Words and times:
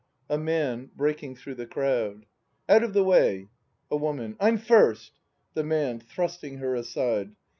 A 0.31 0.35
Man. 0.39 0.89
[Breaking 0.95 1.35
through 1.35 1.53
the 1.53 1.67
crowd.] 1.67 2.25
Out 2.67 2.81
of 2.83 2.93
the 2.93 3.03
way! 3.03 3.49
A 3.91 3.97
Woman. 3.97 4.35
I'm 4.39 4.57
first! 4.57 5.19
The 5.53 5.63
Man. 5.63 5.99
\Thrusting 5.99 6.57
her 6.57 6.73
aside 6.73 7.35